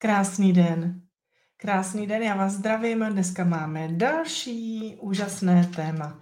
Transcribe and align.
Krásný 0.00 0.52
den. 0.52 1.00
Krásný 1.56 2.06
den, 2.06 2.22
já 2.22 2.36
vás 2.36 2.52
zdravím. 2.52 3.04
Dneska 3.10 3.44
máme 3.44 3.88
další 3.92 4.96
úžasné 5.00 5.70
téma. 5.76 6.20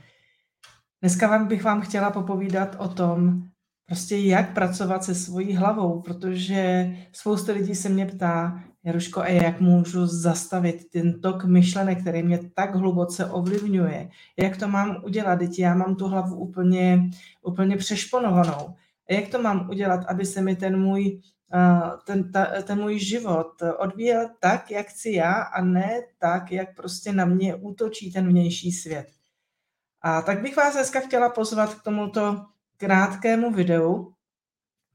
Dneska 1.01 1.29
vám 1.29 1.49
bych 1.49 1.65
vám 1.65 1.81
chtěla 1.81 2.11
popovídat 2.11 2.77
o 2.79 2.89
tom, 2.89 3.43
prostě 3.87 4.17
jak 4.17 4.55
pracovat 4.55 5.05
se 5.05 5.15
svojí 5.15 5.55
hlavou, 5.55 6.01
protože 6.01 6.91
spousta 7.13 7.53
lidí 7.53 7.75
se 7.75 7.89
mě 7.89 8.07
ptá, 8.07 8.65
Jaruško, 8.85 9.21
a 9.21 9.29
jak 9.29 9.61
můžu 9.61 10.07
zastavit 10.07 10.91
ten 10.93 11.21
tok 11.21 11.45
myšlenek, 11.45 12.01
který 12.01 12.23
mě 12.23 12.41
tak 12.55 12.75
hluboce 12.75 13.27
ovlivňuje? 13.27 14.09
Jak 14.39 14.57
to 14.57 14.69
mám 14.69 14.97
udělat? 15.05 15.37
Teď 15.37 15.59
já 15.59 15.75
mám 15.75 15.97
tu 15.97 16.09
hlavu 16.09 16.37
úplně, 16.37 17.11
úplně 17.43 17.77
přešponovanou. 17.77 18.75
A 19.11 19.13
jak 19.13 19.29
to 19.29 19.43
mám 19.43 19.71
udělat, 19.71 20.05
aby 20.09 20.27
se 20.27 20.43
mi 20.43 20.57
ten 20.57 20.81
můj 20.81 21.21
ten, 22.07 22.33
ta, 22.33 22.63
ten 22.63 22.81
můj 22.81 22.99
život 22.99 23.63
odvíjel 23.79 24.31
tak, 24.41 24.71
jak 24.71 24.87
chci 24.87 25.11
já 25.11 25.33
a 25.33 25.63
ne 25.63 26.01
tak, 26.19 26.53
jak 26.53 26.77
prostě 26.77 27.13
na 27.13 27.25
mě 27.25 27.55
útočí 27.55 28.13
ten 28.13 28.29
vnější 28.29 28.73
svět. 28.73 29.07
A 30.03 30.23
tak 30.23 30.43
bych 30.43 30.57
vás 30.57 30.75
dneska 30.75 31.01
chtěla 31.01 31.31
pozvat 31.31 31.75
k 31.75 31.83
tomuto 31.83 32.47
krátkému 32.77 33.53
videu, 33.53 34.13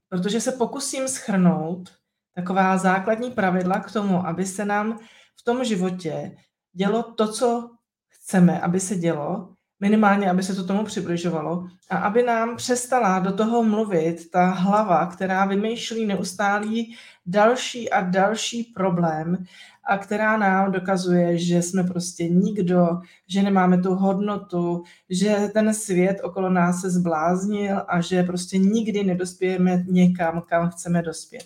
protože 0.08 0.40
se 0.40 0.52
pokusím 0.52 1.08
schrnout 1.08 1.90
taková 2.34 2.78
základní 2.78 3.30
pravidla 3.30 3.80
k 3.80 3.92
tomu, 3.92 4.26
aby 4.26 4.46
se 4.46 4.64
nám 4.64 4.98
v 5.36 5.44
tom 5.44 5.64
životě 5.64 6.36
dělo 6.72 7.02
to, 7.02 7.32
co 7.32 7.70
chceme, 8.08 8.60
aby 8.60 8.80
se 8.80 8.96
dělo, 8.96 9.54
minimálně, 9.82 10.30
aby 10.30 10.42
se 10.42 10.54
to 10.54 10.64
tomu 10.64 10.84
přibližovalo 10.84 11.66
a 11.90 11.96
aby 11.96 12.22
nám 12.22 12.56
přestala 12.56 13.18
do 13.18 13.32
toho 13.32 13.62
mluvit 13.62 14.30
ta 14.30 14.46
hlava, 14.46 15.06
která 15.06 15.44
vymýšlí 15.44 16.06
neustálý 16.06 16.96
další 17.26 17.90
a 17.90 18.00
další 18.00 18.62
problém 18.62 19.44
a 19.84 19.98
která 19.98 20.36
nám 20.36 20.72
dokazuje, 20.72 21.38
že 21.38 21.62
jsme 21.62 21.84
prostě 21.84 22.28
nikdo, 22.28 22.88
že 23.26 23.42
nemáme 23.42 23.82
tu 23.82 23.94
hodnotu, 23.94 24.82
že 25.10 25.50
ten 25.52 25.74
svět 25.74 26.20
okolo 26.22 26.50
nás 26.50 26.80
se 26.80 26.90
zbláznil 26.90 27.82
a 27.88 28.00
že 28.00 28.22
prostě 28.22 28.58
nikdy 28.58 29.04
nedospějeme 29.04 29.84
někam, 29.86 30.42
kam 30.46 30.70
chceme 30.70 31.02
dospět. 31.02 31.44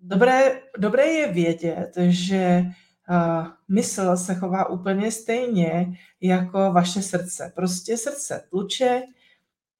Dobré, 0.00 0.60
dobré 0.78 1.06
je 1.06 1.32
vědět, 1.32 1.92
že 2.08 2.64
mysl 3.68 4.16
se 4.16 4.34
chová 4.34 4.68
úplně 4.68 5.12
stejně 5.12 5.98
jako 6.20 6.72
vaše 6.72 7.02
srdce. 7.02 7.52
Prostě 7.54 7.96
srdce 7.96 8.44
tluče 8.50 9.02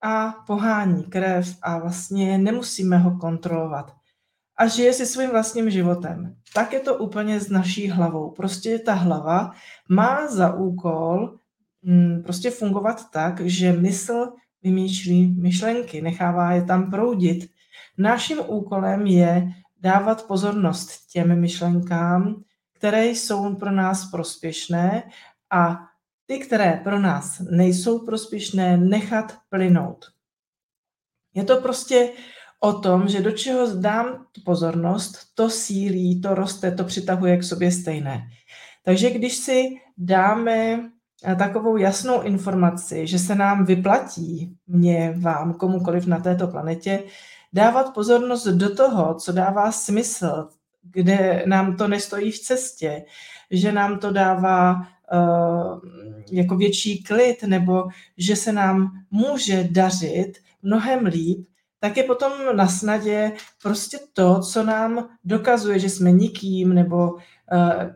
a 0.02 0.34
pohání 0.46 1.04
krev 1.04 1.56
a 1.62 1.78
vlastně 1.78 2.38
nemusíme 2.38 2.98
ho 2.98 3.18
kontrolovat. 3.18 3.92
A 4.56 4.66
žije 4.66 4.92
si 4.92 5.06
svým 5.06 5.30
vlastním 5.30 5.70
životem. 5.70 6.36
Tak 6.54 6.72
je 6.72 6.80
to 6.80 6.98
úplně 6.98 7.40
s 7.40 7.50
naší 7.50 7.88
hlavou. 7.88 8.30
Prostě 8.30 8.78
ta 8.78 8.94
hlava 8.94 9.50
má 9.88 10.26
za 10.28 10.54
úkol 10.54 11.38
mm, 11.82 12.22
prostě 12.22 12.50
fungovat 12.50 13.10
tak, 13.10 13.40
že 13.40 13.72
mysl 13.72 14.32
vymýšlí 14.62 15.26
myšlenky, 15.40 16.02
nechává 16.02 16.52
je 16.52 16.64
tam 16.64 16.90
proudit. 16.90 17.50
Naším 17.98 18.38
úkolem 18.46 19.06
je 19.06 19.52
dávat 19.80 20.26
pozornost 20.26 21.06
těm 21.12 21.40
myšlenkám, 21.40 22.42
které 22.78 23.06
jsou 23.06 23.54
pro 23.54 23.70
nás 23.70 24.10
prospěšné 24.10 25.02
a 25.50 25.78
ty, 26.26 26.38
které 26.38 26.80
pro 26.84 26.98
nás 26.98 27.40
nejsou 27.50 27.98
prospěšné, 28.06 28.76
nechat 28.76 29.38
plynout. 29.50 30.04
Je 31.34 31.44
to 31.44 31.60
prostě 31.60 32.12
o 32.60 32.72
tom, 32.72 33.08
že 33.08 33.22
do 33.22 33.30
čeho 33.30 33.80
dám 33.80 34.26
pozornost, 34.44 35.18
to 35.34 35.50
sílí, 35.50 36.20
to 36.20 36.34
roste, 36.34 36.70
to 36.70 36.84
přitahuje 36.84 37.36
k 37.36 37.44
sobě 37.44 37.72
stejné. 37.72 38.22
Takže 38.84 39.10
když 39.10 39.36
si 39.36 39.68
dáme 39.96 40.80
eh, 41.24 41.34
takovou 41.36 41.76
jasnou 41.76 42.22
informaci, 42.22 43.06
že 43.06 43.18
se 43.18 43.34
nám 43.34 43.64
vyplatí, 43.64 44.56
mě, 44.66 45.14
vám, 45.18 45.54
komukoliv 45.54 46.06
na 46.06 46.20
této 46.20 46.46
planetě, 46.46 47.02
dávat 47.52 47.94
pozornost 47.94 48.46
do 48.46 48.74
toho, 48.74 49.14
co 49.14 49.32
dává 49.32 49.72
smysl, 49.72 50.48
kde 50.92 51.42
nám 51.46 51.76
to 51.76 51.88
nestojí 51.88 52.30
v 52.30 52.38
cestě, 52.38 53.04
že 53.50 53.72
nám 53.72 53.98
to 53.98 54.12
dává 54.12 54.76
uh, 55.12 55.80
jako 56.32 56.56
větší 56.56 57.02
klid, 57.02 57.42
nebo 57.42 57.88
že 58.18 58.36
se 58.36 58.52
nám 58.52 58.90
může 59.10 59.68
dařit 59.70 60.32
mnohem 60.62 61.06
líp, 61.06 61.48
tak 61.80 61.96
je 61.96 62.02
potom 62.02 62.32
na 62.52 62.68
snadě 62.68 63.32
prostě 63.62 63.98
to, 64.12 64.40
co 64.40 64.62
nám 64.62 65.08
dokazuje, 65.24 65.78
že 65.78 65.90
jsme 65.90 66.12
nikým, 66.12 66.74
nebo 66.74 67.10
uh, 67.10 67.20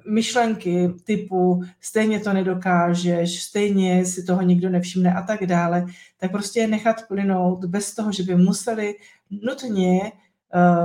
myšlenky 0.08 0.88
typu 1.04 1.62
stejně 1.80 2.20
to 2.20 2.32
nedokážeš, 2.32 3.42
stejně 3.42 4.04
si 4.04 4.24
toho 4.24 4.42
nikdo 4.42 4.70
nevšimne 4.70 5.14
a 5.14 5.22
tak 5.22 5.46
dále, 5.46 5.86
tak 6.20 6.30
prostě 6.30 6.60
je 6.60 6.66
nechat 6.66 6.96
plynout 7.08 7.64
bez 7.64 7.94
toho, 7.94 8.12
že 8.12 8.22
by 8.22 8.34
museli 8.36 8.94
nutně 9.30 10.12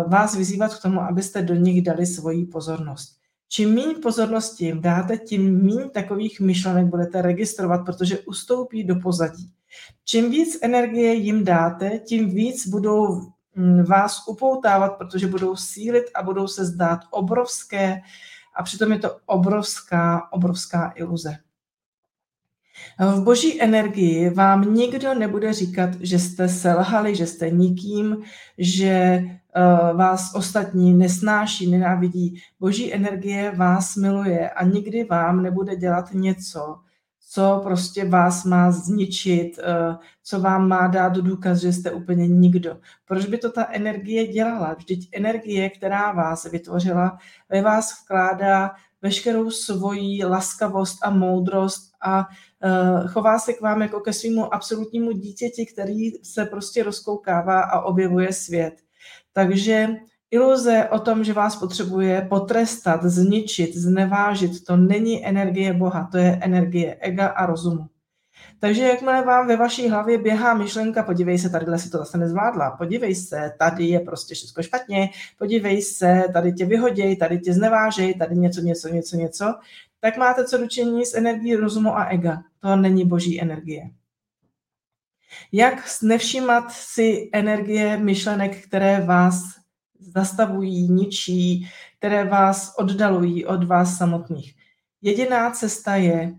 vás 0.08 0.36
vyzývat 0.36 0.76
k 0.76 0.82
tomu, 0.82 1.02
abyste 1.02 1.42
do 1.42 1.56
nich 1.56 1.82
dali 1.82 2.06
svoji 2.06 2.46
pozornost. 2.46 3.18
Čím 3.50 3.76
méně 3.76 3.96
pozornosti 4.04 4.66
jim 4.66 4.82
dáte, 4.82 5.18
tím 5.18 5.64
méně 5.64 5.90
takových 5.90 6.40
myšlenek 6.40 6.86
budete 6.86 7.22
registrovat, 7.22 7.86
protože 7.86 8.20
ustoupí 8.20 8.84
do 8.84 8.96
pozadí. 8.96 9.52
Čím 10.06 10.32
víc 10.32 10.60
energie 10.62 11.14
jim 11.14 11.44
dáte, 11.44 12.00
tím 12.00 12.30
víc 12.30 12.68
budou 12.68 13.22
mm, 13.56 13.84
vás 13.84 14.28
upoutávat, 14.28 14.98
protože 14.98 15.28
budou 15.28 15.56
sílit 15.56 16.06
a 16.16 16.24
budou 16.24 16.48
se 16.48 16.66
zdát 16.66 17.00
obrovské 17.12 18.02
a 18.56 18.64
přitom 18.64 18.92
je 18.92 19.00
to 19.00 19.18
obrovská, 19.26 20.32
obrovská 20.32 20.94
iluze. 20.96 21.38
V 23.00 23.24
boží 23.24 23.62
energii 23.62 24.30
vám 24.30 24.74
nikdo 24.74 25.14
nebude 25.14 25.54
říkat, 25.54 25.90
že 26.00 26.20
jste 26.20 26.50
selhali, 26.50 27.16
že 27.16 27.28
jste 27.28 27.50
nikým, 27.50 28.18
že 28.58 29.24
uh, 29.24 29.98
vás 29.98 30.36
ostatní 30.36 30.94
nesnáší, 30.94 31.72
nenávidí. 31.72 32.42
Boží 32.60 32.94
energie 32.94 33.52
vás 33.56 33.96
miluje 33.96 34.50
a 34.50 34.64
nikdy 34.64 35.04
vám 35.04 35.44
nebude 35.44 35.76
dělat 35.76 36.14
něco, 36.14 36.76
co 37.30 37.60
prostě 37.64 38.06
vás 38.06 38.46
má 38.46 38.72
zničit, 38.72 39.58
uh, 39.58 39.96
co 40.24 40.40
vám 40.40 40.68
má 40.68 40.88
dát 40.88 41.14
důkaz, 41.14 41.58
že 41.58 41.74
jste 41.74 41.92
úplně 41.92 42.28
nikdo. 42.28 42.78
Proč 43.06 43.26
by 43.26 43.38
to 43.38 43.52
ta 43.52 43.68
energie 43.72 44.28
dělala? 44.28 44.74
Vždyť 44.74 45.10
energie, 45.14 45.70
která 45.70 46.12
vás 46.12 46.52
vytvořila, 46.52 47.18
ve 47.50 47.62
vás 47.62 48.04
vkládá 48.04 48.72
veškerou 49.02 49.52
svoji 49.52 50.26
laskavost 50.26 50.98
a 51.04 51.10
moudrost 51.10 51.92
a 52.02 52.20
uh, 52.20 53.08
chová 53.08 53.40
se 53.40 53.54
k 53.54 53.62
vám 53.62 53.82
jako 53.82 54.00
ke 54.00 54.14
svýmu 54.14 54.54
absolutnímu 54.54 55.12
dítěti, 55.12 55.66
který 55.66 56.12
se 56.24 56.46
prostě 56.46 56.84
rozkoukává 56.84 57.62
a 57.62 57.82
objevuje 57.82 58.34
svět. 58.34 58.74
Takže 59.34 59.88
iluze 60.32 60.90
o 60.92 61.00
tom, 61.00 61.24
že 61.24 61.34
vás 61.34 61.56
potřebuje 61.56 62.28
potrestat, 62.30 63.04
zničit, 63.04 63.76
znevážit, 63.76 64.64
to 64.64 64.78
není 64.78 65.26
energie 65.26 65.74
Boha, 65.74 66.10
to 66.12 66.18
je 66.18 66.40
energie 66.42 66.96
ega 66.96 67.28
a 67.28 67.46
rozumu. 67.46 67.86
Takže 68.60 68.84
jakmile 68.84 69.22
vám 69.22 69.48
ve 69.48 69.56
vaší 69.56 69.90
hlavě 69.90 70.18
běhá 70.18 70.54
myšlenka, 70.54 71.04
podívej 71.04 71.40
se, 71.40 71.50
tadyhle 71.50 71.80
si 71.80 71.90
to 71.90 71.98
zase 71.98 72.18
nezvládla, 72.18 72.72
podívej 72.72 73.16
se, 73.16 73.54
tady 73.60 73.86
je 73.86 74.00
prostě 74.00 74.36
všechno 74.36 74.64
špatně, 74.64 75.10
podívej 75.38 75.82
se, 75.82 76.24
tady 76.34 76.54
tě 76.54 76.66
vyhoděj, 76.66 77.16
tady 77.16 77.40
tě 77.40 77.54
znevážej, 77.54 78.14
tady 78.14 78.36
něco, 78.36 78.62
něco, 78.62 78.88
něco, 78.88 79.16
něco, 79.16 79.54
tak 80.00 80.18
máte 80.18 80.46
co 80.46 80.58
dočení 80.58 81.06
s 81.06 81.16
energií 81.16 81.56
rozumu 81.56 81.98
a 81.98 82.04
ega. 82.04 82.44
To 82.60 82.76
není 82.76 83.06
boží 83.06 83.42
energie. 83.42 83.90
Jak 85.52 85.90
nevšímat 86.02 86.72
si 86.72 87.30
energie 87.34 87.98
myšlenek, 87.98 88.68
které 88.68 89.02
vás 89.02 89.44
zastavují, 90.00 90.90
ničí, 90.90 91.70
které 91.98 92.24
vás 92.24 92.74
oddalují 92.78 93.46
od 93.46 93.64
vás 93.64 93.98
samotných. 93.98 94.56
Jediná 95.02 95.52
cesta 95.52 95.96
je 95.96 96.34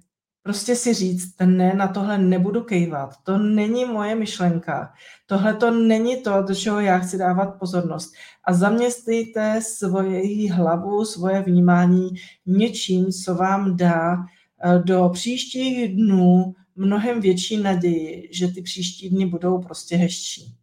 prostě 0.49 0.77
si 0.77 0.95
říct, 0.95 1.35
ne, 1.45 1.75
na 1.75 1.89
tohle 1.89 2.19
nebudu 2.19 2.63
kejvat, 2.63 3.15
to 3.23 3.39
není 3.39 3.85
moje 3.85 4.15
myšlenka, 4.15 4.93
tohle 5.27 5.55
to 5.55 5.71
není 5.71 6.23
to, 6.23 6.43
do 6.43 6.55
čeho 6.55 6.81
já 6.81 6.99
chci 6.99 7.19
dávat 7.19 7.59
pozornost. 7.59 8.13
A 8.45 8.55
zaměstnejte 8.55 9.61
svoji 9.63 10.49
hlavu, 10.49 11.05
svoje 11.05 11.43
vnímání 11.43 12.09
něčím, 12.47 13.13
co 13.13 13.35
vám 13.35 13.77
dá 13.77 14.17
eh, 14.17 14.79
do 14.79 15.11
příštích 15.13 15.95
dnů 15.95 16.55
mnohem 16.77 17.21
větší 17.21 17.57
naději, 17.57 18.29
že 18.33 18.49
ty 18.49 18.63
příští 18.63 19.11
dny 19.11 19.27
budou 19.27 19.59
prostě 19.59 19.97
hezčí, 19.97 20.55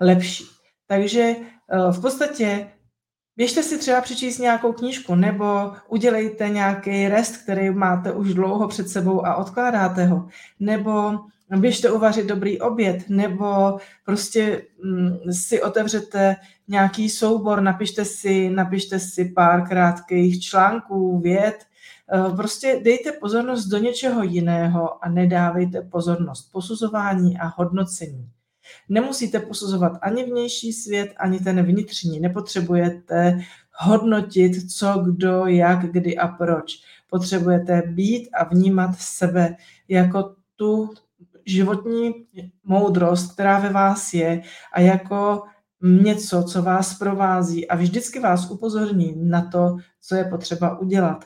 lepší. 0.00 0.44
Takže 0.86 1.20
eh, 1.22 1.92
v 1.92 2.00
podstatě 2.00 2.70
Běžte 3.36 3.62
si 3.62 3.78
třeba 3.78 4.00
přečíst 4.00 4.38
nějakou 4.38 4.72
knížku, 4.72 5.14
nebo 5.14 5.72
udělejte 5.88 6.48
nějaký 6.48 7.08
rest, 7.08 7.36
který 7.36 7.70
máte 7.70 8.12
už 8.12 8.34
dlouho 8.34 8.68
před 8.68 8.88
sebou 8.88 9.26
a 9.26 9.34
odkládáte 9.34 10.06
ho, 10.06 10.28
nebo 10.60 11.18
běžte 11.56 11.90
uvařit 11.90 12.26
dobrý 12.26 12.60
oběd, 12.60 13.08
nebo 13.08 13.78
prostě 14.04 14.62
mm, 14.84 15.32
si 15.32 15.62
otevřete 15.62 16.36
nějaký 16.68 17.10
soubor, 17.10 17.60
napište 17.60 18.04
si, 18.04 18.50
napište 18.50 18.98
si 18.98 19.24
pár 19.24 19.68
krátkých 19.68 20.40
článků, 20.42 21.18
věd, 21.20 21.64
eh, 22.12 22.36
prostě 22.36 22.80
dejte 22.84 23.12
pozornost 23.12 23.64
do 23.64 23.78
něčeho 23.78 24.22
jiného 24.22 25.04
a 25.04 25.08
nedávejte 25.08 25.82
pozornost 25.82 26.52
posuzování 26.52 27.38
a 27.38 27.46
hodnocení. 27.56 28.28
Nemusíte 28.88 29.40
posuzovat 29.40 29.92
ani 30.02 30.24
vnější 30.24 30.72
svět, 30.72 31.14
ani 31.16 31.40
ten 31.40 31.62
vnitřní. 31.62 32.20
Nepotřebujete 32.20 33.40
hodnotit, 33.78 34.72
co, 34.72 35.02
kdo, 35.06 35.46
jak, 35.46 35.92
kdy 35.92 36.16
a 36.16 36.28
proč. 36.28 36.72
Potřebujete 37.10 37.82
být 37.86 38.28
a 38.32 38.44
vnímat 38.44 38.90
sebe 38.98 39.56
jako 39.88 40.34
tu 40.56 40.90
životní 41.46 42.12
moudrost, 42.64 43.32
která 43.32 43.58
ve 43.58 43.70
vás 43.70 44.14
je 44.14 44.42
a 44.72 44.80
jako 44.80 45.42
něco, 45.82 46.42
co 46.42 46.62
vás 46.62 46.98
provází 46.98 47.68
a 47.68 47.76
vždycky 47.76 48.20
vás 48.20 48.50
upozorní 48.50 49.14
na 49.16 49.42
to, 49.42 49.76
co 50.00 50.14
je 50.14 50.24
potřeba 50.24 50.78
udělat. 50.78 51.24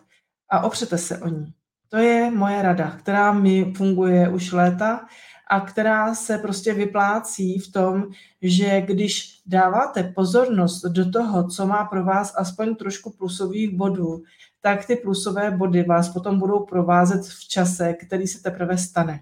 A 0.50 0.60
opřete 0.60 0.98
se 0.98 1.18
o 1.18 1.28
ní. 1.28 1.54
To 1.94 2.00
je 2.00 2.30
moje 2.30 2.62
rada, 2.62 2.90
která 2.90 3.32
mi 3.32 3.72
funguje 3.76 4.28
už 4.28 4.52
léta 4.52 5.06
a 5.46 5.60
která 5.60 6.14
se 6.14 6.38
prostě 6.38 6.74
vyplácí 6.74 7.58
v 7.58 7.72
tom, 7.72 8.04
že 8.42 8.80
když 8.80 9.42
dáváte 9.46 10.02
pozornost 10.02 10.84
do 10.84 11.10
toho, 11.10 11.48
co 11.48 11.66
má 11.66 11.84
pro 11.84 12.04
vás 12.04 12.34
aspoň 12.36 12.76
trošku 12.76 13.10
plusových 13.10 13.76
bodů, 13.76 14.22
tak 14.60 14.86
ty 14.86 14.96
plusové 14.96 15.50
body 15.50 15.82
vás 15.82 16.08
potom 16.08 16.38
budou 16.38 16.64
provázet 16.64 17.26
v 17.26 17.48
čase, 17.48 17.92
který 17.92 18.26
se 18.26 18.42
teprve 18.42 18.78
stane. 18.78 19.20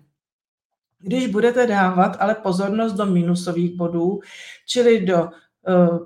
Když 0.98 1.26
budete 1.26 1.66
dávat 1.66 2.16
ale 2.20 2.34
pozornost 2.34 2.92
do 2.92 3.06
minusových 3.06 3.76
bodů, 3.76 4.20
čili 4.66 5.06
do 5.06 5.30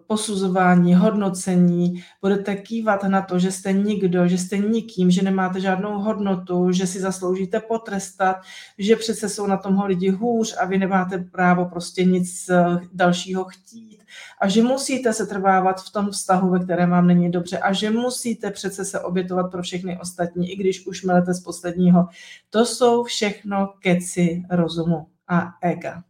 posuzování, 0.06 0.94
hodnocení, 0.94 2.03
budete 2.23 2.56
kývat 2.56 3.03
na 3.05 3.23
to, 3.23 3.38
že 3.38 3.53
jste 3.53 3.73
nikdo, 3.73 4.29
že 4.29 4.38
jste 4.38 4.58
nikým, 4.58 5.11
že 5.11 5.23
nemáte 5.23 5.61
žádnou 5.61 5.99
hodnotu, 5.99 6.73
že 6.73 6.87
si 6.87 7.00
zasloužíte 7.00 7.61
potrestat, 7.61 8.37
že 8.79 8.97
přece 8.97 9.29
jsou 9.29 9.47
na 9.47 9.56
tomho 9.56 9.87
lidi 9.87 10.11
hůř 10.11 10.56
a 10.61 10.64
vy 10.64 10.79
nemáte 10.79 11.19
právo 11.19 11.64
prostě 11.64 12.05
nic 12.05 12.49
eh, 12.49 12.79
dalšího 12.93 13.44
chtít 13.44 14.03
a 14.41 14.49
že 14.49 14.62
musíte 14.62 15.12
se 15.12 15.26
trvávat 15.26 15.82
v 15.82 15.93
tom 15.93 16.11
vztahu, 16.11 16.50
ve 16.50 16.64
kterém 16.64 16.91
vám 16.91 17.06
není 17.06 17.31
dobře 17.31 17.58
a 17.58 17.73
že 17.73 17.91
musíte 17.91 18.50
přece 18.50 18.85
se 18.85 19.00
obětovat 19.00 19.50
pro 19.50 19.62
všechny 19.62 19.99
ostatní, 20.00 20.53
i 20.53 20.56
když 20.56 20.87
už 20.87 21.03
melete 21.03 21.35
z 21.35 21.41
posledního. 21.41 22.08
To 22.50 22.67
jsou 22.67 23.05
všechno 23.05 23.73
keci 23.81 24.43
rozumu 24.50 25.06
a 25.29 25.53
ega. 25.62 26.03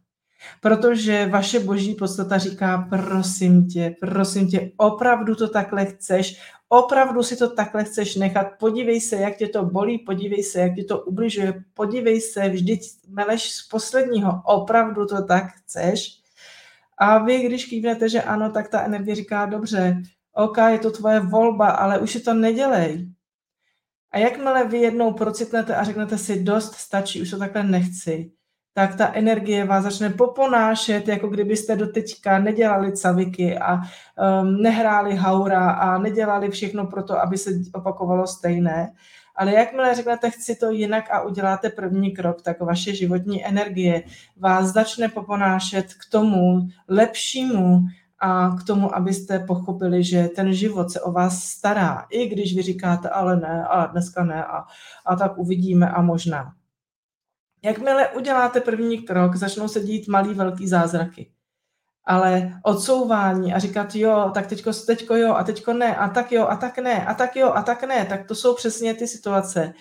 Protože 0.61 1.25
vaše 1.25 1.59
boží 1.59 1.95
podstata 1.95 2.37
říká, 2.37 2.87
prosím 2.89 3.67
tě, 3.67 3.95
prosím 3.99 4.47
tě, 4.47 4.71
opravdu 4.77 5.35
to 5.35 5.47
takhle 5.47 5.85
chceš, 5.85 6.41
opravdu 6.69 7.23
si 7.23 7.37
to 7.37 7.49
takhle 7.49 7.83
chceš 7.83 8.15
nechat, 8.15 8.47
podívej 8.59 9.01
se, 9.01 9.15
jak 9.15 9.37
tě 9.37 9.47
to 9.47 9.65
bolí, 9.65 9.97
podívej 9.97 10.43
se, 10.43 10.59
jak 10.59 10.75
tě 10.75 10.83
to 10.83 11.01
ubližuje, 11.01 11.63
podívej 11.73 12.21
se, 12.21 12.49
vždyť 12.49 12.81
meleš 13.07 13.51
z 13.51 13.67
posledního, 13.67 14.41
opravdu 14.45 15.05
to 15.05 15.23
tak 15.23 15.43
chceš. 15.53 16.21
A 16.97 17.17
vy, 17.17 17.39
když 17.39 17.65
kývnete, 17.65 18.09
že 18.09 18.21
ano, 18.21 18.51
tak 18.51 18.69
ta 18.69 18.81
energie 18.81 19.15
říká, 19.15 19.45
dobře, 19.45 20.01
OK, 20.33 20.57
je 20.71 20.79
to 20.79 20.91
tvoje 20.91 21.19
volba, 21.19 21.69
ale 21.69 21.99
už 21.99 22.11
si 22.11 22.19
to 22.19 22.33
nedělej. 22.33 23.09
A 24.11 24.17
jakmile 24.17 24.67
vy 24.67 24.77
jednou 24.77 25.13
procitnete 25.13 25.75
a 25.75 25.83
řeknete 25.83 26.17
si, 26.17 26.43
dost 26.43 26.75
stačí, 26.75 27.21
už 27.21 27.29
to 27.29 27.37
takhle 27.37 27.63
nechci, 27.63 28.31
tak 28.77 28.95
ta 28.95 29.13
energie 29.13 29.65
vás 29.65 29.83
začne 29.83 30.09
poponášet, 30.09 31.07
jako 31.07 31.27
kdybyste 31.27 31.75
doteďka 31.75 32.39
nedělali 32.39 32.91
caviky 32.91 33.57
a 33.57 33.73
um, 33.75 34.61
nehráli 34.61 35.15
haura 35.15 35.69
a 35.69 35.97
nedělali 35.97 36.49
všechno 36.49 36.85
pro 36.85 37.03
to, 37.03 37.21
aby 37.21 37.37
se 37.37 37.51
opakovalo 37.73 38.27
stejné. 38.27 38.93
Ale 39.35 39.53
jakmile 39.53 39.95
řeknete, 39.95 40.29
chci 40.29 40.55
to 40.55 40.71
jinak 40.71 41.11
a 41.11 41.21
uděláte 41.21 41.69
první 41.69 42.11
krok, 42.11 42.41
tak 42.41 42.61
vaše 42.61 42.95
životní 42.95 43.45
energie 43.45 44.03
vás 44.37 44.67
začne 44.67 45.09
poponášet 45.09 45.93
k 45.93 46.11
tomu 46.11 46.67
lepšímu 46.87 47.79
a 48.19 48.55
k 48.59 48.63
tomu, 48.63 48.95
abyste 48.95 49.39
pochopili, 49.39 50.03
že 50.03 50.27
ten 50.27 50.53
život 50.53 50.91
se 50.91 51.01
o 51.01 51.11
vás 51.11 51.43
stará, 51.43 52.05
i 52.09 52.27
když 52.27 52.55
vy 52.55 52.61
říkáte, 52.61 53.09
ale 53.09 53.35
ne, 53.35 53.65
a 53.69 53.85
dneska 53.85 54.23
ne, 54.23 54.45
a, 54.45 54.63
a 55.05 55.15
tak 55.15 55.37
uvidíme 55.37 55.89
a 55.89 56.01
možná. 56.01 56.56
Jakmile 57.63 58.07
uděláte 58.07 58.61
první 58.61 59.01
krok, 59.01 59.35
začnou 59.35 59.67
se 59.67 59.79
dít 59.79 60.07
malý, 60.07 60.33
velký 60.33 60.67
zázraky. 60.67 61.31
Ale 62.05 62.59
odsouvání 62.63 63.53
a 63.53 63.59
říkat 63.59 63.95
jo, 63.95 64.31
tak 64.33 64.47
teďko, 64.47 64.73
teďko 64.73 65.15
jo, 65.15 65.33
a 65.33 65.43
teďko 65.43 65.73
ne, 65.73 65.95
a 65.95 66.09
tak 66.09 66.31
jo, 66.31 66.47
a 66.47 66.55
tak 66.55 66.77
ne, 66.77 67.05
a 67.05 67.13
tak 67.13 67.35
jo, 67.35 67.51
a 67.55 67.61
tak 67.61 67.83
ne, 67.83 68.05
tak 68.05 68.27
to 68.27 68.35
jsou 68.35 68.55
přesně 68.55 68.93
ty 68.93 69.07
situace, 69.07 69.73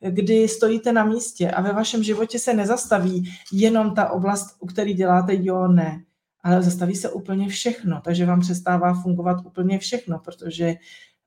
kdy 0.00 0.48
stojíte 0.48 0.92
na 0.92 1.04
místě 1.04 1.50
a 1.50 1.60
ve 1.60 1.72
vašem 1.72 2.02
životě 2.02 2.38
se 2.38 2.54
nezastaví 2.54 3.32
jenom 3.52 3.94
ta 3.94 4.10
oblast, 4.10 4.56
u 4.60 4.66
které 4.66 4.92
děláte 4.92 5.32
jo, 5.36 5.68
ne, 5.68 6.02
ale 6.42 6.62
zastaví 6.62 6.94
se 6.94 7.10
úplně 7.10 7.48
všechno, 7.48 8.00
takže 8.04 8.26
vám 8.26 8.40
přestává 8.40 8.94
fungovat 8.94 9.46
úplně 9.46 9.78
všechno, 9.78 10.18
protože 10.18 10.74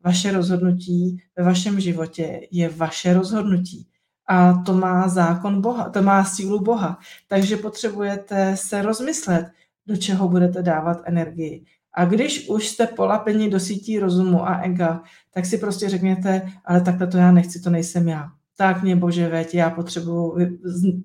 vaše 0.04 0.32
rozhodnutí 0.32 1.18
ve 1.36 1.44
vašem 1.44 1.80
životě 1.80 2.48
je 2.52 2.70
vaše 2.70 3.14
rozhodnutí 3.14 3.88
a 4.28 4.54
to 4.54 4.74
má 4.74 5.08
zákon 5.08 5.62
Boha, 5.62 5.90
to 5.90 6.02
má 6.02 6.24
sílu 6.24 6.60
Boha. 6.60 7.00
Takže 7.28 7.58
potřebujete 7.58 8.58
se 8.58 8.82
rozmyslet, 8.82 9.48
do 9.88 9.98
čeho 9.98 10.28
budete 10.28 10.64
dávat 10.64 11.02
energii. 11.06 11.66
A 11.94 12.06
když 12.06 12.50
už 12.50 12.68
jste 12.68 12.88
polapeni 12.88 13.50
do 13.50 13.60
sítí 13.60 14.00
rozumu 14.00 14.48
a 14.48 14.56
ega, 14.56 15.04
tak 15.32 15.46
si 15.46 15.58
prostě 15.58 15.90
řekněte, 15.90 16.50
ale 16.66 16.82
takhle 16.82 17.08
to 17.08 17.18
já 17.18 17.32
nechci, 17.32 17.60
to 17.60 17.70
nejsem 17.70 18.08
já. 18.08 18.30
Tak 18.58 18.84
mě 18.84 18.96
bože 18.96 19.30
veď, 19.30 19.56
já 19.56 19.70
potřebuju 19.70 20.38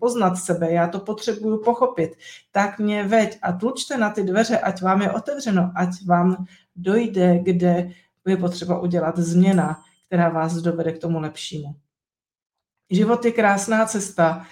poznat 0.01 0.37
sebe, 0.37 0.73
já 0.73 0.89
to 0.89 1.01
potřebuju 1.01 1.63
pochopit. 1.65 2.11
Tak 2.53 2.79
mě 2.79 3.05
veď 3.05 3.39
a 3.43 3.53
tlučte 3.53 3.99
na 3.99 4.11
ty 4.11 4.23
dveře, 4.23 4.59
ať 4.59 4.83
vám 4.83 5.03
je 5.03 5.13
otevřeno, 5.13 5.73
ať 5.75 5.89
vám 6.07 6.45
dojde, 6.77 7.39
kde 7.39 7.91
je 8.27 8.37
potřeba 8.37 8.81
udělat 8.81 9.19
změna, 9.19 9.81
která 10.07 10.29
vás 10.29 10.55
dovede 10.55 10.93
k 10.93 10.99
tomu 10.99 11.21
lepšímu. 11.21 11.75
Život 12.93 13.25
je 13.25 13.33
krásná 13.33 13.87
cesta. 13.87 14.45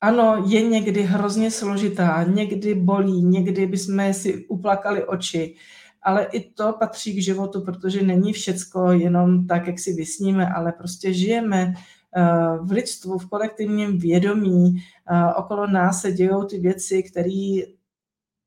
Ano, 0.00 0.44
je 0.46 0.62
někdy 0.62 1.02
hrozně 1.02 1.50
složitá, 1.50 2.24
někdy 2.28 2.74
bolí, 2.74 3.22
někdy 3.22 3.66
bychom 3.66 4.14
si 4.14 4.46
uplakali 4.46 5.04
oči, 5.04 5.56
ale 6.02 6.24
i 6.24 6.50
to 6.50 6.72
patří 6.72 7.14
k 7.14 7.22
životu, 7.22 7.60
protože 7.60 8.02
není 8.02 8.32
všecko 8.32 8.92
jenom 8.92 9.46
tak, 9.46 9.66
jak 9.66 9.78
si 9.78 9.92
vysníme, 9.92 10.48
ale 10.48 10.72
prostě 10.72 11.12
žijeme 11.12 11.74
eh, 12.16 12.22
v 12.62 12.70
lidstvu, 12.72 13.18
v 13.18 13.28
kolektivním 13.28 13.98
vědomí, 13.98 14.76
eh, 14.76 15.34
okolo 15.34 15.66
nás 15.66 16.00
se 16.00 16.12
dějou 16.12 16.44
ty 16.44 16.58
věci, 16.58 17.02
které 17.02 17.60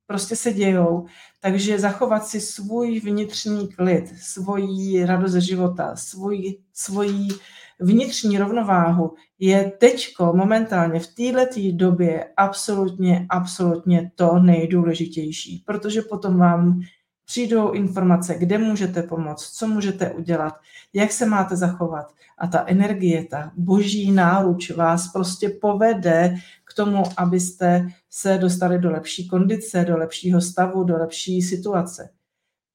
prostě 0.06 0.36
se 0.36 0.52
dějou. 0.52 1.06
Takže 1.40 1.78
zachovat 1.78 2.26
si 2.26 2.40
svůj 2.40 3.00
vnitřní 3.00 3.68
klid, 3.68 4.08
svoji 4.20 5.06
radost 5.06 5.32
ze 5.32 5.40
života, 5.40 5.96
svůj, 5.96 6.58
svoji 6.72 7.28
vnitřní 7.80 8.38
rovnováhu 8.38 9.14
je 9.38 9.72
teďko 9.78 10.32
momentálně 10.36 11.00
v 11.00 11.06
této 11.06 11.60
době 11.72 12.28
absolutně, 12.36 13.26
absolutně 13.28 14.10
to 14.14 14.38
nejdůležitější, 14.38 15.62
protože 15.66 16.02
potom 16.02 16.38
vám 16.38 16.80
přijdou 17.24 17.70
informace, 17.70 18.34
kde 18.38 18.58
můžete 18.58 19.02
pomoct, 19.02 19.50
co 19.50 19.66
můžete 19.66 20.10
udělat, 20.10 20.54
jak 20.94 21.12
se 21.12 21.26
máte 21.26 21.56
zachovat. 21.56 22.14
A 22.38 22.46
ta 22.46 22.64
energie, 22.66 23.24
ta 23.24 23.52
boží 23.56 24.12
náruč 24.12 24.70
vás 24.70 25.08
prostě 25.12 25.48
povede 25.48 26.34
k 26.64 26.74
tomu, 26.74 27.02
abyste 27.16 27.88
se 28.10 28.38
dostali 28.38 28.78
do 28.78 28.90
lepší 28.90 29.28
kondice, 29.28 29.84
do 29.84 29.96
lepšího 29.96 30.40
stavu, 30.40 30.84
do 30.84 30.96
lepší 30.96 31.42
situace. 31.42 32.17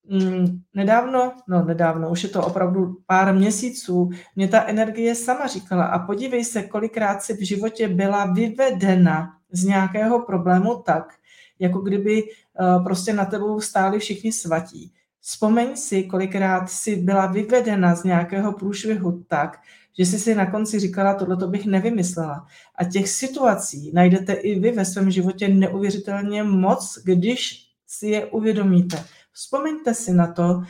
Mm, 0.09 0.61
nedávno, 0.73 1.33
no 1.47 1.65
nedávno, 1.65 2.09
už 2.09 2.23
je 2.23 2.29
to 2.29 2.45
opravdu 2.45 2.97
pár 3.07 3.35
měsíců, 3.35 4.09
mě 4.35 4.47
ta 4.47 4.63
energie 4.67 5.15
sama 5.15 5.47
říkala 5.47 5.85
a 5.85 5.99
podívej 5.99 6.43
se, 6.45 6.63
kolikrát 6.63 7.23
si 7.23 7.33
v 7.33 7.45
životě 7.45 7.87
byla 7.87 8.25
vyvedena 8.25 9.37
z 9.51 9.63
nějakého 9.63 10.25
problému 10.25 10.75
tak, 10.85 11.13
jako 11.59 11.79
kdyby 11.79 12.23
uh, 12.23 12.83
prostě 12.83 13.13
na 13.13 13.25
tebou 13.25 13.61
stáli 13.61 13.99
všichni 13.99 14.31
svatí. 14.31 14.93
Vzpomeň 15.19 15.75
si, 15.75 16.03
kolikrát 16.03 16.69
si 16.69 16.95
byla 16.95 17.25
vyvedena 17.25 17.95
z 17.95 18.03
nějakého 18.03 18.53
průšvihu 18.53 19.23
tak, 19.27 19.59
že 19.97 20.05
jsi 20.05 20.19
si 20.19 20.35
na 20.35 20.51
konci 20.51 20.79
říkala, 20.79 21.13
tohle 21.13 21.37
to 21.37 21.47
bych 21.47 21.65
nevymyslela. 21.65 22.47
A 22.75 22.83
těch 22.83 23.09
situací 23.09 23.91
najdete 23.93 24.33
i 24.33 24.59
vy 24.59 24.71
ve 24.71 24.85
svém 24.85 25.11
životě 25.11 25.47
neuvěřitelně 25.47 26.43
moc, 26.43 26.99
když 27.05 27.67
si 27.87 28.07
je 28.07 28.25
uvědomíte. 28.25 29.03
Vzpomeňte 29.33 29.93
si 29.93 30.13
na 30.13 30.33
to, 30.33 30.63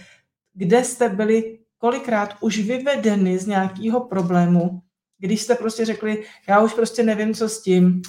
kde 0.54 0.84
jste 0.84 1.10
byli 1.10 1.60
kolikrát 1.78 2.30
už 2.40 2.60
vyvedeny 2.60 3.40
z 3.40 3.48
nějakého 3.48 4.00
problému, 4.00 4.82
když 5.18 5.42
jste 5.42 5.56
prostě 5.56 5.86
řekli, 5.86 6.24
já 6.48 6.62
už 6.62 6.74
prostě 6.74 7.04
nevím, 7.04 7.34
co 7.34 7.50
s 7.50 7.62
tím, 7.62 8.02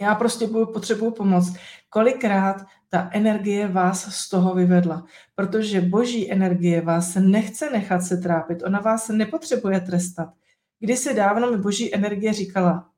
já 0.00 0.14
prostě 0.14 0.46
potřebuju 0.46 1.10
pomoc. 1.10 1.54
Kolikrát 1.88 2.56
ta 2.88 3.10
energie 3.12 3.68
vás 3.68 4.14
z 4.14 4.28
toho 4.28 4.54
vyvedla. 4.54 5.06
Protože 5.34 5.80
boží 5.80 6.32
energie 6.32 6.80
vás 6.80 7.14
nechce 7.14 7.70
nechat 7.70 8.02
se 8.02 8.16
trápit, 8.16 8.62
ona 8.62 8.80
vás 8.80 9.08
nepotřebuje 9.08 9.80
trestat. 9.80 10.28
Kdysi 10.78 11.14
dávno 11.14 11.50
mi 11.50 11.56
boží 11.56 11.94
energie 11.94 12.32
říkala, 12.32 12.88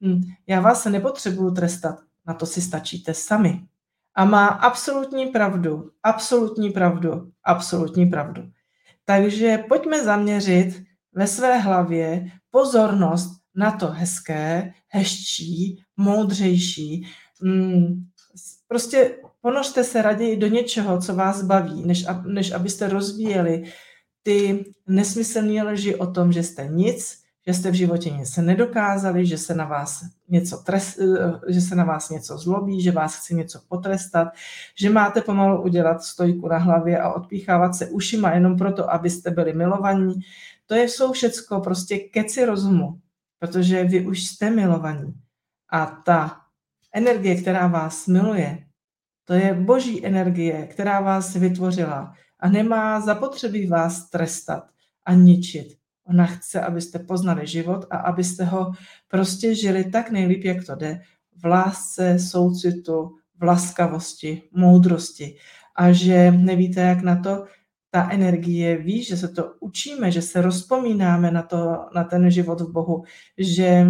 hm, 0.00 0.20
já 0.46 0.60
vás 0.60 0.84
nepotřebuju 0.84 1.50
trestat, 1.50 2.00
na 2.26 2.34
to 2.34 2.46
si 2.46 2.62
stačíte 2.62 3.14
sami. 3.14 3.66
A 4.14 4.24
má 4.24 4.46
absolutní 4.46 5.26
pravdu, 5.26 5.90
absolutní 6.02 6.70
pravdu, 6.70 7.30
absolutní 7.44 8.06
pravdu. 8.06 8.42
Takže 9.04 9.58
pojďme 9.68 10.04
zaměřit 10.04 10.82
ve 11.14 11.26
své 11.26 11.58
hlavě 11.58 12.30
pozornost 12.50 13.40
na 13.54 13.70
to 13.70 13.86
hezké, 13.86 14.72
hezčí, 14.88 15.82
moudřejší. 15.96 17.06
Hmm, 17.42 18.06
prostě 18.68 19.16
ponořte 19.40 19.84
se 19.84 20.02
raději 20.02 20.36
do 20.36 20.46
něčeho, 20.46 21.00
co 21.00 21.14
vás 21.14 21.42
baví, 21.42 21.82
než, 21.86 22.06
než 22.26 22.52
abyste 22.52 22.88
rozvíjeli 22.88 23.64
ty 24.22 24.64
nesmyslné 24.86 25.62
lži 25.62 25.94
o 25.94 26.06
tom, 26.06 26.32
že 26.32 26.42
jste 26.42 26.66
nic, 26.66 27.18
že 27.46 27.54
jste 27.54 27.70
v 27.70 27.74
životě 27.74 28.10
nic 28.10 28.36
nedokázali, 28.36 29.26
že 29.26 29.38
se 29.38 29.54
na 29.54 29.64
vás 29.64 30.04
něco, 30.30 30.56
trest, 30.56 30.98
eh, 30.98 31.52
že 31.52 31.60
se 31.60 31.74
na 31.74 31.84
vás 31.84 32.10
něco 32.10 32.38
zlobí, 32.38 32.82
že 32.82 32.92
vás 32.92 33.16
chce 33.16 33.34
něco 33.34 33.60
potrestat, 33.68 34.28
že 34.80 34.90
máte 34.90 35.20
pomalu 35.20 35.62
udělat 35.62 36.02
stojku 36.02 36.48
na 36.48 36.58
hlavě 36.58 36.98
a 36.98 37.12
odpíchávat 37.12 37.74
se 37.74 37.88
ušima 37.88 38.30
jenom 38.30 38.56
proto, 38.56 38.92
abyste 38.92 39.30
byli 39.30 39.52
milovaní. 39.52 40.14
To 40.66 40.74
je, 40.74 40.88
jsou 40.88 41.12
všecko 41.12 41.60
prostě 41.60 41.98
keci 41.98 42.44
rozumu, 42.44 43.00
protože 43.38 43.84
vy 43.84 44.06
už 44.06 44.22
jste 44.22 44.50
milovaní. 44.50 45.14
A 45.72 45.86
ta 45.86 46.40
energie, 46.94 47.40
která 47.40 47.66
vás 47.66 48.06
miluje, 48.06 48.58
to 49.24 49.34
je 49.34 49.54
boží 49.54 50.06
energie, 50.06 50.66
která 50.66 51.00
vás 51.00 51.34
vytvořila 51.34 52.14
a 52.40 52.48
nemá 52.48 53.00
zapotřebí 53.00 53.66
vás 53.66 54.10
trestat 54.10 54.64
a 55.04 55.14
ničit. 55.14 55.79
Ona 56.04 56.26
chce, 56.26 56.60
abyste 56.60 56.98
poznali 56.98 57.46
život 57.46 57.86
a 57.90 57.96
abyste 57.96 58.44
ho 58.44 58.72
prostě 59.08 59.54
žili 59.54 59.84
tak 59.84 60.10
nejlíp, 60.10 60.44
jak 60.44 60.64
to 60.64 60.74
jde, 60.74 61.00
v 61.36 61.44
lásce, 61.44 62.18
soucitu, 62.18 63.16
v 63.36 63.42
laskavosti, 63.42 64.42
moudrosti. 64.52 65.36
A 65.76 65.92
že 65.92 66.30
nevíte, 66.30 66.80
jak 66.80 67.02
na 67.02 67.16
to, 67.16 67.44
ta 67.90 68.10
energie 68.10 68.76
ví, 68.76 69.04
že 69.04 69.16
se 69.16 69.28
to 69.28 69.54
učíme, 69.60 70.10
že 70.10 70.22
se 70.22 70.42
rozpomínáme 70.42 71.30
na, 71.30 71.42
to, 71.42 71.88
na 71.94 72.04
ten 72.04 72.30
život 72.30 72.60
v 72.60 72.72
Bohu, 72.72 73.04
že 73.38 73.86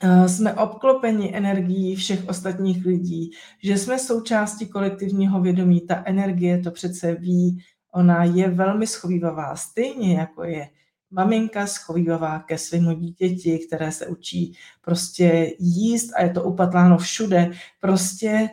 eh, 0.00 0.28
jsme 0.28 0.54
obklopeni 0.54 1.36
energií 1.36 1.96
všech 1.96 2.28
ostatních 2.28 2.86
lidí, 2.86 3.30
že 3.62 3.78
jsme 3.78 3.98
součástí 3.98 4.68
kolektivního 4.68 5.40
vědomí. 5.40 5.80
Ta 5.80 6.02
energie 6.06 6.58
to 6.58 6.70
přece 6.70 7.14
ví, 7.14 7.62
ona 7.92 8.24
je 8.24 8.50
velmi 8.50 8.86
schovývavá, 8.86 9.56
stejně 9.56 10.14
jako 10.14 10.44
je 10.44 10.68
maminka 11.10 11.66
schovývavá 11.66 12.38
ke 12.38 12.58
svému 12.58 12.92
dítěti, 12.92 13.58
které 13.66 13.92
se 13.92 14.06
učí 14.06 14.56
prostě 14.80 15.52
jíst 15.58 16.12
a 16.16 16.22
je 16.22 16.30
to 16.30 16.42
upatláno 16.42 16.98
všude. 16.98 17.50
Prostě 17.80 18.50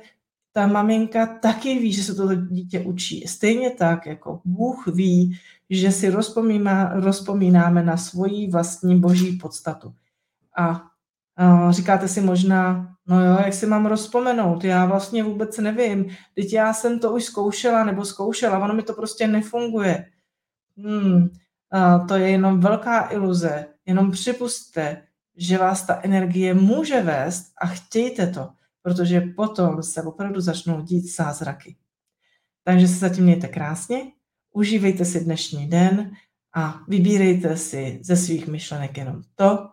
ta 0.52 0.68
maminka 0.68 1.26
taky 1.26 1.80
ví, 1.80 1.94
že 1.94 2.04
se 2.04 2.16
to 2.16 2.36
dítě 2.36 2.80
učí. 2.80 3.28
Stejně 3.28 3.70
tak, 3.70 4.06
jako 4.06 4.42
Bůh 4.46 4.88
ví, 4.88 5.40
že 5.70 5.92
si 5.92 6.10
rozpomíná, 6.10 6.94
rozpomínáme 6.94 7.84
na 7.84 7.98
svoji 7.98 8.50
vlastní 8.50 9.00
boží 9.00 9.38
podstatu. 9.38 9.94
A, 10.58 10.82
a 11.38 11.72
říkáte 11.72 12.08
si 12.08 12.22
možná, 12.22 12.96
no 13.08 13.26
jo, 13.26 13.38
jak 13.46 13.54
si 13.54 13.66
mám 13.66 13.86
rozpomenout, 13.86 14.64
já 14.64 14.86
vlastně 14.86 15.24
vůbec 15.24 15.58
nevím, 15.58 16.06
teď 16.36 16.54
já 16.54 16.74
jsem 16.74 17.00
to 17.00 17.14
už 17.14 17.24
zkoušela 17.24 17.84
nebo 17.84 18.06
zkoušela, 18.06 18.60
ono 18.60 18.74
mi 18.74 18.84
to 18.84 18.94
prostě 18.94 19.28
nefunguje. 19.28 20.06
Hmm, 20.78 21.30
to 22.08 22.16
je 22.16 22.30
jenom 22.30 22.60
velká 22.60 23.12
iluze. 23.12 23.66
Jenom 23.86 24.12
připustte, 24.12 25.02
že 25.36 25.58
vás 25.58 25.86
ta 25.86 26.00
energie 26.04 26.54
může 26.54 27.02
vést 27.02 27.52
a 27.62 27.68
chtějte 27.68 28.28
to, 28.28 28.50
protože 28.82 29.22
potom 29.22 29.84
se 29.84 30.04
opravdu 30.04 30.42
začnou 30.42 30.82
dít 30.82 31.16
zázraky. 31.16 31.76
Takže 32.64 32.88
se 32.88 32.96
zatím 32.96 33.24
mějte 33.24 33.48
krásně, 33.48 34.02
užívejte 34.52 35.06
si 35.06 35.24
dnešní 35.24 35.68
den 35.68 36.12
a 36.56 36.80
vybírejte 36.88 37.58
si 37.58 38.00
ze 38.04 38.16
svých 38.16 38.48
myšlenek 38.48 38.98
jenom 38.98 39.22
to, 39.36 39.70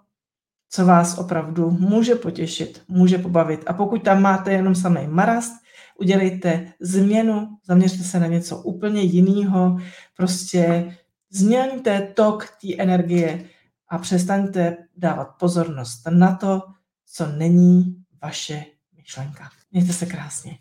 co 0.71 0.87
vás 0.87 1.19
opravdu 1.19 1.71
může 1.71 2.14
potěšit, 2.14 2.83
může 2.88 3.19
pobavit. 3.19 3.64
A 3.66 3.73
pokud 3.73 4.02
tam 4.02 4.23
máte 4.23 4.52
jenom 4.52 4.75
samý 4.75 5.07
marast, 5.07 5.52
udělejte 5.99 6.73
změnu, 6.80 7.49
zaměřte 7.64 8.04
se 8.04 8.21
na 8.21 8.26
něco 8.26 8.57
úplně 8.57 9.02
jiného, 9.02 9.78
prostě 10.16 10.95
Změňte 11.33 12.13
tok 12.17 12.47
té 12.61 12.77
energie 12.79 13.45
a 13.89 13.99
přestaňte 13.99 14.77
dávat 14.97 15.25
pozornost 15.25 16.03
na 16.11 16.37
to, 16.37 16.63
co 17.07 17.27
není 17.27 18.05
vaše 18.23 18.65
myšlenka. 18.97 19.51
Mějte 19.73 19.93
se 19.93 20.07
krásně. 20.07 20.59